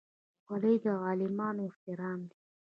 [0.43, 2.37] خولۍ د عالمانو احترام دی.